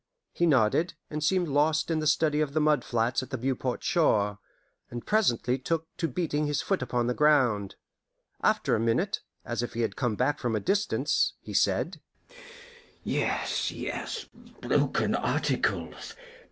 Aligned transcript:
He 0.33 0.47
nodded, 0.47 0.95
and 1.11 1.23
seemed 1.23 1.47
lost 1.47 1.91
in 1.91 2.03
study 2.07 2.41
of 2.41 2.53
the 2.53 2.59
mud 2.59 2.83
flats 2.83 3.21
at 3.21 3.29
the 3.29 3.37
Beauport 3.37 3.83
shore, 3.83 4.39
and 4.89 5.05
presently 5.05 5.59
took 5.59 5.95
to 5.97 6.07
beating 6.07 6.47
his 6.47 6.59
foot 6.59 6.81
upon 6.81 7.05
the 7.05 7.13
ground. 7.13 7.75
After 8.41 8.75
a 8.75 8.79
minute, 8.79 9.21
as 9.45 9.61
if 9.61 9.73
he 9.73 9.81
had 9.81 9.95
come 9.95 10.15
back 10.15 10.39
from 10.39 10.55
a 10.55 10.59
distance, 10.59 11.33
he 11.39 11.53
said: 11.53 12.01
"Yes, 13.03 13.69
yes, 13.69 14.25
broken 14.61 15.13
articles. 15.13 16.15